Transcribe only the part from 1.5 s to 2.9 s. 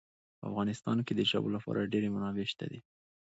لپاره ډېرې منابع شته دي.